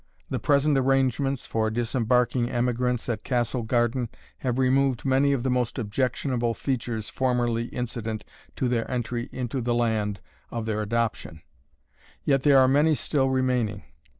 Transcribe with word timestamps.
The 0.31 0.39
present 0.39 0.79
arrangements 0.79 1.45
for 1.45 1.69
disembarking 1.69 2.49
emigrants 2.49 3.07
at 3.07 3.23
Castle 3.23 3.61
Garden 3.61 4.09
have 4.39 4.57
removed 4.57 5.05
many 5.05 5.31
of 5.31 5.43
the 5.43 5.51
most 5.51 5.77
objectionable 5.77 6.55
features 6.55 7.07
formerly 7.07 7.65
incident 7.65 8.25
to 8.55 8.67
their 8.67 8.89
entry 8.89 9.29
into 9.31 9.61
the 9.61 9.75
land 9.75 10.19
of 10.49 10.65
their 10.65 10.81
adoption, 10.81 11.43
yet 12.25 12.41
there 12.41 12.57
are 12.57 12.67
many 12.67 12.95
still 12.95 13.29
remaining. 13.29 13.83